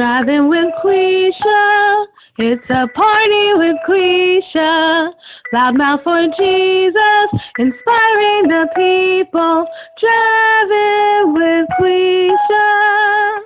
[0.00, 2.06] Driving with Quisha.
[2.38, 5.12] It's a party with Quisha.
[5.52, 7.28] Loudmouth for Jesus.
[7.58, 9.66] Inspiring the people.
[10.00, 13.40] Driving with Quisha.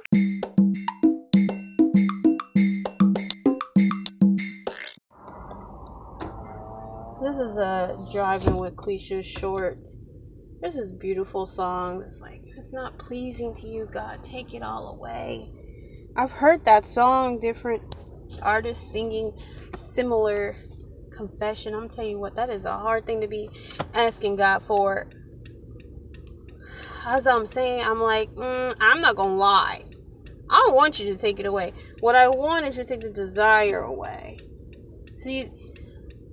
[7.21, 9.81] This is a driving with Quisha short.
[10.63, 12.05] This is a beautiful song.
[12.07, 14.23] It's like it's not pleasing to you, God.
[14.23, 15.51] Take it all away.
[16.17, 17.83] I've heard that song, different
[18.43, 19.33] artists singing
[19.77, 20.55] similar
[21.11, 21.75] confession.
[21.75, 23.51] I'm telling you what, that is a hard thing to be
[23.95, 25.09] asking God for.
[27.07, 29.83] As I'm saying, I'm like, mm, I'm not gonna lie.
[30.49, 31.73] I don't want you to take it away.
[32.01, 34.39] What I want is you to take the desire away.
[35.19, 35.51] See,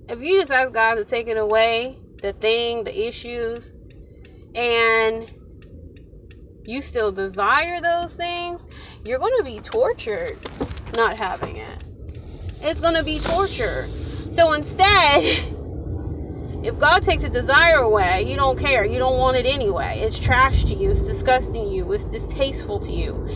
[0.08, 3.74] if you just ask God to take it away, the thing, the issues,
[4.54, 5.30] and
[6.64, 8.66] you still desire those things,
[9.04, 10.38] you're going to be tortured
[10.94, 11.84] not having it.
[12.60, 13.86] It's going to be torture.
[14.34, 15.22] So instead,
[16.64, 18.84] if God takes a desire away, you don't care.
[18.84, 20.00] You don't want it anyway.
[20.00, 20.90] It's trash to you.
[20.90, 21.92] It's disgusting to you.
[21.92, 23.26] It's distasteful to you.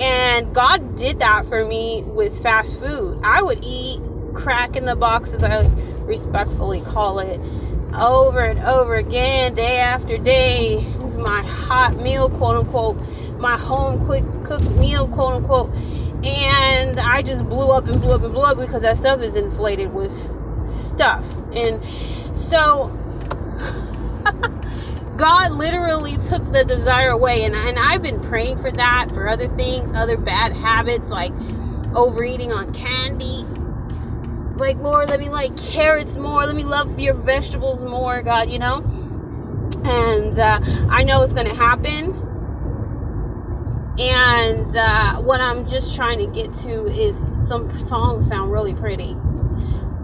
[0.00, 3.18] And God did that for me with fast food.
[3.22, 4.00] I would eat
[4.34, 5.66] crack in the box, as I
[6.02, 7.40] respectfully call it,
[7.94, 10.74] over and over again, day after day.
[10.74, 12.98] It was my hot meal, quote unquote,
[13.38, 15.74] my home quick cooked meal, quote unquote.
[16.24, 19.36] And I just blew up and blew up and blew up because that stuff is
[19.36, 20.12] inflated with
[20.68, 21.24] stuff.
[21.52, 21.84] And
[22.34, 22.88] so
[25.16, 27.44] God literally took the desire away.
[27.44, 31.32] And, and I've been praying for that, for other things, other bad habits like
[31.94, 33.44] overeating on candy.
[34.56, 36.44] Like, Lord, let me like carrots more.
[36.46, 38.78] Let me love your vegetables more, God, you know?
[39.84, 42.25] And uh, I know it's going to happen.
[43.98, 47.16] And uh, what I'm just trying to get to is
[47.48, 49.16] some songs sound really pretty,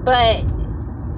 [0.04, 0.44] but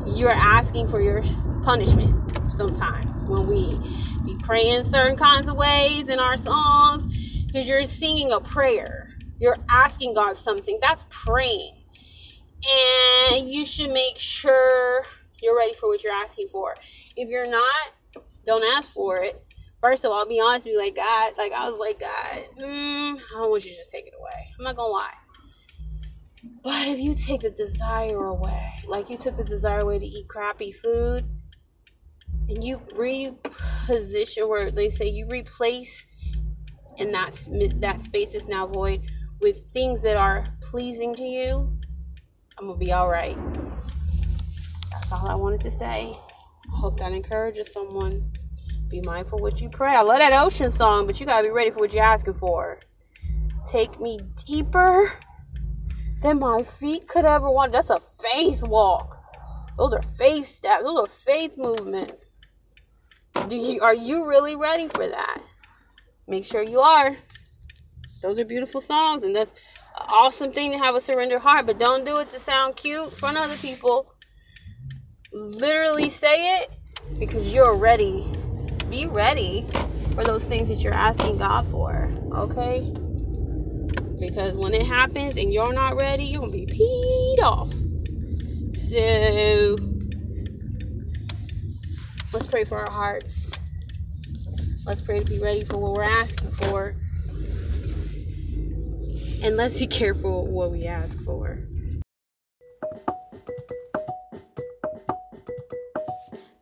[0.07, 1.23] you're asking for your
[1.63, 3.79] punishment sometimes when we
[4.25, 7.07] be praying certain kinds of ways in our songs
[7.47, 9.09] because you're singing a prayer.
[9.39, 10.79] You're asking God something.
[10.83, 11.77] That's praying.
[13.31, 15.05] And you should make sure
[15.41, 16.75] you're ready for what you're asking for.
[17.17, 17.93] If you're not,
[18.45, 19.45] don't ask for it.
[19.85, 22.47] First of all, I'll be honest with you, like God, like I was like, God,
[22.59, 24.49] mm, I don't want you to just take it away.
[24.59, 25.13] I'm not gonna lie.
[26.63, 30.27] But if you take the desire away, like you took the desire away to eat
[30.27, 31.27] crappy food,
[32.49, 36.07] and you reposition where they say you replace
[36.99, 37.47] and that
[37.81, 39.03] that space is now void
[39.43, 41.77] with things that are pleasing to you
[42.59, 43.37] i'm gonna be all right
[44.91, 48.23] that's all i wanted to say i hope that encourages someone
[49.01, 51.71] be mindful what you pray i love that ocean song but you gotta be ready
[51.71, 52.79] for what you're asking for
[53.67, 55.13] take me deeper
[56.23, 59.21] than my feet could ever want that's a faith walk
[59.77, 62.35] those are faith steps those are faith movements
[63.49, 65.43] do you are you really ready for that?
[66.27, 67.15] Make sure you are.
[68.23, 71.79] Those are beautiful songs and that's an awesome thing to have a surrender heart, but
[71.79, 74.15] don't do it to sound cute in front of other people.
[75.33, 76.71] Literally say it
[77.19, 78.25] because you're ready.
[78.95, 79.67] Be ready
[80.15, 82.93] for those things that you're asking God for, okay?
[84.21, 87.73] Because when it happens and you're not ready, you're gonna be peed off.
[88.77, 89.77] So
[92.33, 93.51] Let's pray for our hearts.
[94.87, 96.95] Let's pray to be ready for what we're asking for.
[99.43, 101.59] And let's be careful what we ask for.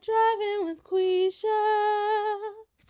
[0.02, 1.91] Driving with Quisha.